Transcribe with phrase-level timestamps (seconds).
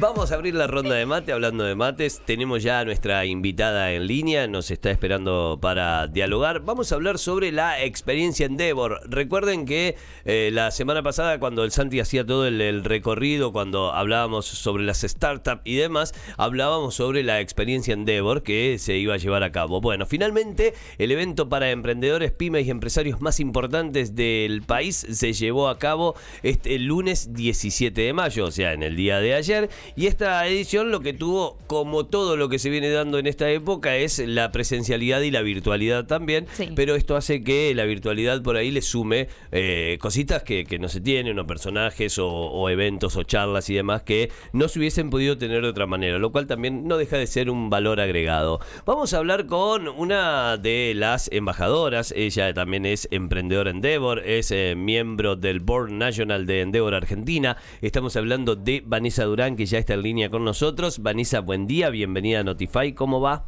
[0.00, 2.22] Vamos a abrir la ronda de mate hablando de mates.
[2.24, 6.60] Tenemos ya a nuestra invitada en línea, nos está esperando para dialogar.
[6.60, 9.02] Vamos a hablar sobre la experiencia Endeavor.
[9.04, 14.46] Recuerden que eh, la semana pasada cuando el Santi hacía todo el, recorrido, cuando hablábamos
[14.46, 19.42] sobre las startups y demás, hablábamos sobre la experiencia Endeavor que se iba a llevar
[19.42, 19.82] a cabo.
[19.82, 25.68] Bueno, finalmente el evento para emprendedores, pymes y empresarios más importantes del país se llevó
[25.68, 29.68] a cabo este lunes 17 de mayo, o sea, en el día de ayer.
[29.96, 33.50] Y esta edición lo que tuvo, como todo lo que se viene dando en esta
[33.50, 36.46] época, es la presencialidad y la virtualidad también.
[36.74, 41.00] Pero esto hace que la virtualidad por ahí le sume eh, cositas que, no se
[41.00, 45.62] tienen, o personajes, o, eventos, o charlas y demás que no se hubiesen podido tener
[45.62, 48.60] de otra manera, lo cual también no deja de ser un valor agregado.
[48.86, 54.74] Vamos a hablar con una de las embajadoras, ella también es emprendedora Endeavor, es eh,
[54.76, 57.56] miembro del Board National de Endeavor Argentina.
[57.82, 61.02] Estamos hablando de Vanessa Durán, que ya está en línea con nosotros.
[61.02, 63.44] Vanessa, buen día, bienvenida a Notify, ¿cómo va?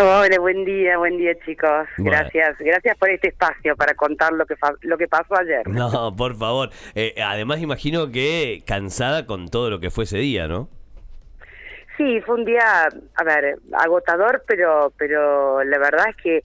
[0.00, 1.88] Hola, buen día, buen día chicos.
[1.96, 5.66] Gracias, gracias por este espacio para contar lo que lo que pasó ayer.
[5.68, 6.70] No, por favor.
[6.94, 10.68] Eh, además imagino que cansada con todo lo que fue ese día, ¿no?
[11.96, 16.42] Sí, fue un día, a ver, agotador, pero pero la verdad es que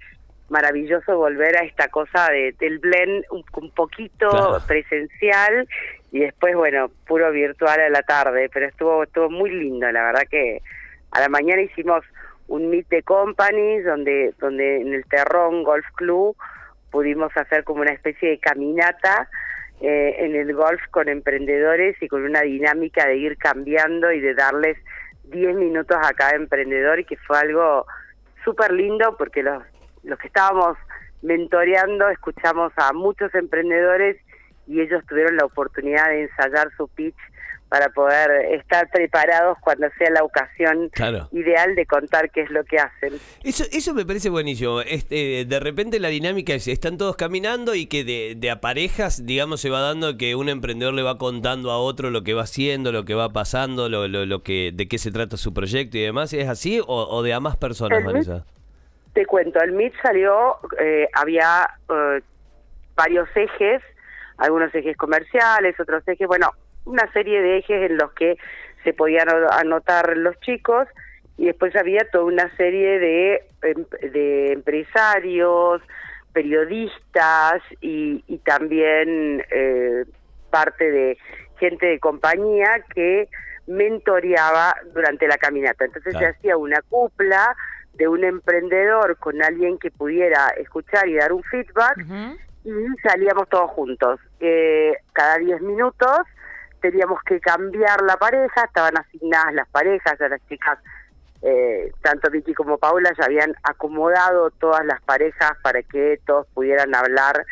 [0.50, 5.68] maravilloso volver a esta cosa de, del blend un, poquito presencial
[6.14, 10.24] y después, bueno, puro virtual a la tarde, pero estuvo, estuvo muy lindo, la verdad
[10.30, 10.62] que
[11.12, 12.06] a la mañana hicimos
[12.48, 16.38] un meet de companies donde, donde en el Terrón Golf Club
[16.92, 19.28] pudimos hacer como una especie de caminata
[19.82, 24.36] eh, en el golf con emprendedores y con una dinámica de ir cambiando y de
[24.36, 24.78] darles
[25.26, 27.86] 10 minutos a cada emprendedor y que fue algo
[28.44, 29.64] súper lindo porque los
[30.04, 30.78] los que estábamos
[31.22, 34.18] mentoreando escuchamos a muchos emprendedores
[34.68, 37.16] y ellos tuvieron la oportunidad de ensayar su pitch
[37.74, 40.92] para poder estar preparados cuando sea la ocasión
[41.32, 43.14] ideal de contar qué es lo que hacen.
[43.44, 44.82] Eso, eso me parece buenísimo.
[44.82, 49.26] Este, de repente la dinámica es, están todos caminando y que de, de a parejas,
[49.26, 52.44] digamos, se va dando que un emprendedor le va contando a otro lo que va
[52.44, 56.02] haciendo, lo que va pasando, lo, lo, que, de qué se trata su proyecto y
[56.02, 56.32] demás.
[56.34, 58.46] ¿Es así o, de a más personas, Vanessa?
[59.14, 62.22] Te cuento, el MIT salió, eh, había eh,
[62.96, 63.82] varios ejes,
[64.38, 66.52] algunos ejes comerciales, otros ejes, bueno,
[66.86, 68.38] una serie de ejes en los que
[68.84, 70.88] se podían anotar los chicos
[71.38, 75.82] y después había toda una serie de, em, de empresarios,
[76.34, 80.06] periodistas y, y también eh,
[80.50, 81.18] parte de
[81.60, 83.30] gente de compañía que
[83.68, 85.86] mentoreaba durante la caminata.
[85.86, 87.56] Entonces se hacía una cupla
[87.94, 91.98] de un emprendedor con alguien que pudiera escuchar y dar un feedback
[92.64, 94.20] y salíamos todos juntos.
[94.40, 96.20] Eh, cada 10 minutos
[96.82, 100.80] teníamos que cambiar la pareja, estaban asignadas las parejas, a las chicas,
[101.42, 106.94] eh, tanto Vicky como Paula ya habían acomodado todas las parejas para que todos pudieran
[106.96, 107.46] hablar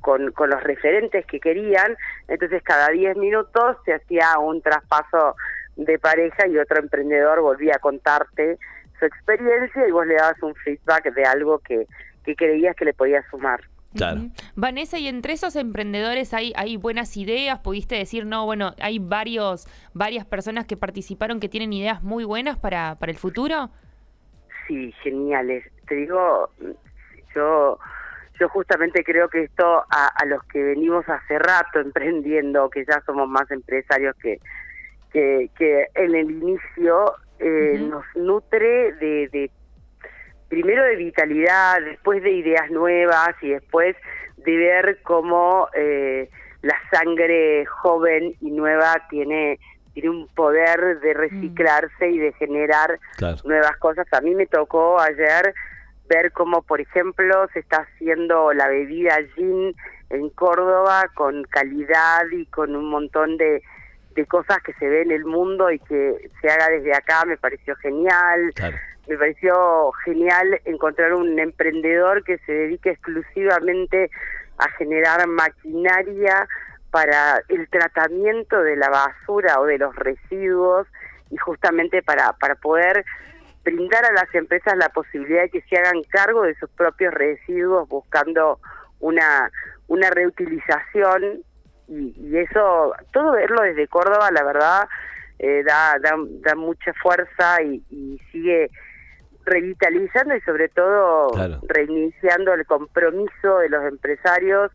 [0.00, 1.96] con, con los referentes que querían,
[2.28, 5.34] entonces cada 10 minutos se hacía un traspaso
[5.76, 8.58] de pareja y otro emprendedor volvía a contarte
[8.98, 11.86] su experiencia y vos le dabas un feedback de algo que,
[12.24, 13.60] que creías que le podía sumar.
[13.94, 14.28] Claro.
[14.54, 19.66] Vanessa, y entre esos emprendedores hay, hay buenas ideas, pudiste decir, no, bueno, hay varios,
[19.94, 23.70] varias personas que participaron que tienen ideas muy buenas para, para el futuro.
[24.66, 25.64] Sí, geniales.
[25.88, 26.50] Te digo,
[27.34, 27.78] yo,
[28.38, 33.02] yo justamente creo que esto a, a los que venimos hace rato emprendiendo, que ya
[33.06, 34.38] somos más empresarios que,
[35.12, 39.50] que, que en el inicio, eh, nos nutre de,
[40.48, 43.96] primero de vitalidad, después de ideas nuevas y después
[44.38, 46.28] de ver cómo eh,
[46.62, 49.58] la sangre joven y nueva tiene
[49.92, 53.00] tiene un poder de reciclarse y de generar
[53.44, 54.06] nuevas cosas.
[54.12, 55.52] A mí me tocó ayer
[56.08, 59.74] ver cómo, por ejemplo, se está haciendo la bebida gin
[60.10, 63.60] en Córdoba con calidad y con un montón de,
[64.14, 67.36] de cosas que se ve en el mundo y que se haga desde acá me
[67.36, 68.52] pareció genial.
[69.08, 74.10] Me pareció genial encontrar un emprendedor que se dedique exclusivamente
[74.58, 76.46] a generar maquinaria
[76.90, 80.86] para el tratamiento de la basura o de los residuos
[81.30, 83.04] y justamente para, para poder
[83.64, 87.88] brindar a las empresas la posibilidad de que se hagan cargo de sus propios residuos
[87.88, 88.60] buscando
[89.00, 89.50] una,
[89.88, 91.42] una reutilización
[91.88, 94.88] y, eso, todo verlo desde Córdoba, la verdad,
[95.38, 98.70] eh, da, da, da, mucha fuerza y, sigue
[99.48, 101.60] revitalizando y sobre todo Claro.
[101.66, 104.70] reiniciando el compromiso de los empresarios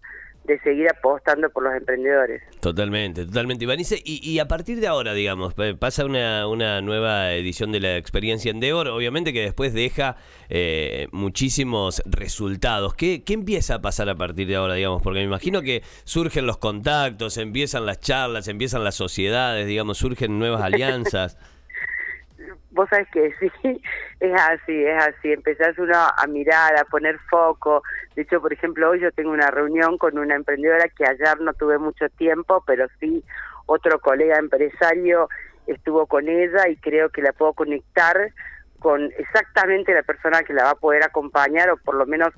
[0.45, 2.41] de seguir apostando por los emprendedores.
[2.59, 3.63] Totalmente, totalmente.
[3.63, 7.79] Ivanice, y, y a partir de ahora, digamos, pa- pasa una, una nueva edición de
[7.79, 10.17] la experiencia Endeavor, obviamente que después deja
[10.49, 12.93] eh, muchísimos resultados.
[12.93, 15.01] ¿Qué, ¿Qué empieza a pasar a partir de ahora, digamos?
[15.01, 20.39] Porque me imagino que surgen los contactos, empiezan las charlas, empiezan las sociedades, digamos, surgen
[20.39, 21.37] nuevas alianzas.
[22.73, 23.51] Vos sabés que sí,
[24.19, 25.31] es así, es así.
[25.31, 27.83] Empezás uno a mirar, a poner foco.
[28.15, 31.53] De hecho, por ejemplo, hoy yo tengo una reunión con una emprendedora que ayer no
[31.53, 33.23] tuve mucho tiempo, pero sí
[33.65, 35.29] otro colega empresario
[35.67, 38.31] estuvo con ella y creo que la puedo conectar
[38.79, 42.33] con exactamente la persona que la va a poder acompañar o por lo menos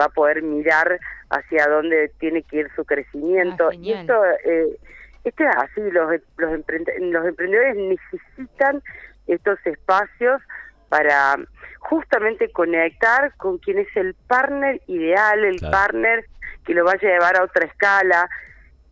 [0.00, 1.00] va a poder mirar
[1.30, 3.68] hacia dónde tiene que ir su crecimiento.
[3.70, 4.14] Ah, y esto,
[4.44, 4.78] eh,
[5.24, 8.80] esto es así, los, los emprendedores necesitan
[9.28, 10.40] estos espacios
[10.88, 11.36] para
[11.80, 15.72] justamente conectar con quien es el partner ideal, el Claro.
[15.72, 16.24] partner
[16.64, 18.28] que lo vaya a llevar a otra escala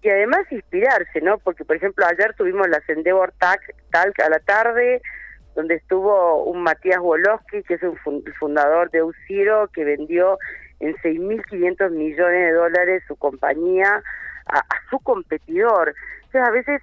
[0.03, 1.39] y además inspirarse, ¿no?
[1.39, 3.61] Porque, por ejemplo, ayer tuvimos la Endeavor Talk,
[4.23, 5.01] a la tarde,
[5.55, 10.39] donde estuvo un Matías Woloski, que es un fun- fundador de Uciro, que vendió
[10.81, 14.03] en 6.500 millones de dólares su compañía
[14.47, 15.95] a, a su competidor.
[16.27, 16.83] Entonces, a veces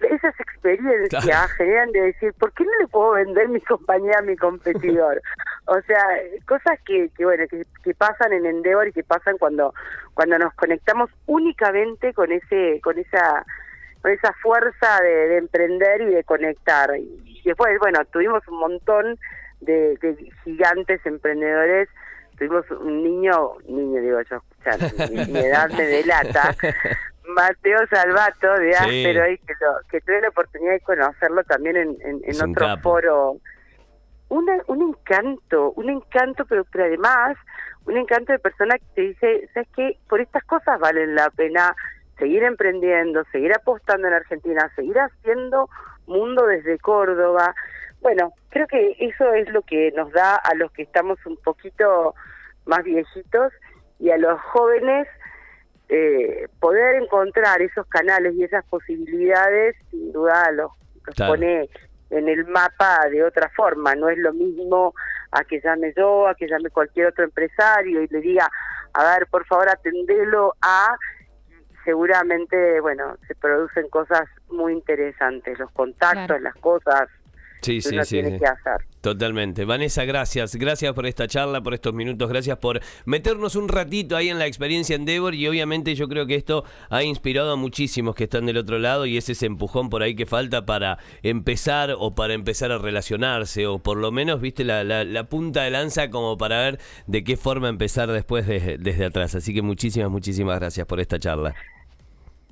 [0.00, 1.48] esas experiencias Claro.
[1.56, 5.20] generan de decir, ¿por qué no le puedo vender mi compañía a mi competidor?
[5.66, 6.02] o sea,
[6.46, 9.74] cosas que, que bueno, que, que pasan en Endeavor y que pasan cuando
[10.14, 13.44] cuando nos conectamos únicamente con ese con esa
[14.00, 16.90] con esa fuerza de, de emprender y de conectar.
[16.96, 19.18] Y después, bueno, tuvimos un montón
[19.60, 21.88] de, de gigantes emprendedores.
[22.38, 26.54] Tuvimos un niño, niño digo yo, escuchar, mi, mi edad me delata,
[27.28, 29.04] Mateo Salvato de Sí.
[29.06, 32.50] Asteroid, que, lo, que tuve la oportunidad de conocerlo también en, en, en Es un
[32.50, 32.82] otro capo.
[32.82, 33.36] foro.
[34.30, 37.36] Una, un encanto, un encanto, pero, pero además
[37.86, 39.98] un encanto de persona que te dice, ¿sabes qué?
[40.08, 41.74] Por estas cosas valen la pena
[42.18, 45.70] seguir emprendiendo, seguir apostando en Argentina, seguir haciendo
[46.06, 47.54] mundo desde Córdoba.
[48.00, 52.14] Bueno, creo que eso es lo que nos da a los que estamos un poquito
[52.66, 53.52] más viejitos
[53.98, 55.08] y a los jóvenes
[55.88, 60.70] eh, poder encontrar esos canales y esas posibilidades, sin duda los,
[61.06, 61.32] los Claro.
[61.32, 61.68] pone
[62.10, 63.94] en el mapa de otra forma.
[63.94, 64.94] No es lo mismo
[65.30, 68.48] a que llame yo, a que llame cualquier otro empresario y le diga,
[68.94, 70.96] a ver, por favor, atendelo a...
[71.84, 76.42] Seguramente, bueno, se producen cosas muy interesantes, los contactos, Claro.
[76.42, 77.08] las cosas
[77.60, 78.14] Sí, sí, sí.
[78.16, 78.38] tiene sí.
[78.38, 78.86] que hacer.
[79.00, 79.64] Totalmente.
[79.64, 80.56] Vanessa, gracias.
[80.56, 82.28] Gracias por esta charla, por estos minutos.
[82.28, 85.34] Gracias por meternos un ratito ahí en la experiencia Endeavor.
[85.34, 89.06] Y obviamente yo creo que esto ha inspirado a muchísimos que están del otro lado
[89.06, 93.66] y es ese empujón por ahí que falta para empezar o para empezar a relacionarse
[93.66, 97.22] o por lo menos, viste, la, la- la punta de lanza como para ver de
[97.24, 99.34] qué forma empezar después de- desde atrás.
[99.36, 101.54] Así que muchísimas, muchísimas gracias por esta charla.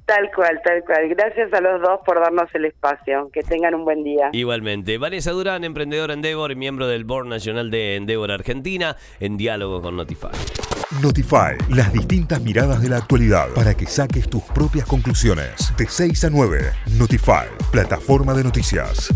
[0.07, 1.09] Tal cual, tal cual.
[1.09, 3.29] Gracias a los dos por darnos el espacio.
[3.33, 4.31] Que tengan un buen día.
[4.33, 9.83] Igualmente, Vanessa Durán, emprendedora Endeavor y miembro del Board Nacional de Endeavor Argentina, en diálogo
[9.83, 10.29] con Notify.
[11.03, 15.77] Notify, las distintas miradas de la actualidad para que saques tus propias conclusiones.
[15.77, 16.61] De 6 a 9,
[16.97, 19.13] Notify, plataforma de noticias.